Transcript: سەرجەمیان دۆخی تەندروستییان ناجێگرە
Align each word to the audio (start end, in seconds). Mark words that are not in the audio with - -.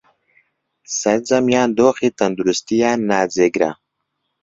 سەرجەمیان 0.97 1.69
دۆخی 1.77 2.15
تەندروستییان 2.19 2.99
ناجێگرە 3.09 3.71